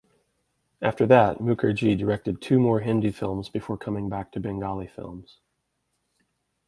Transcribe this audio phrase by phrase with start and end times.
[0.81, 5.37] After that Mukherjee directed two more Hindi films before coming back to Bengali films.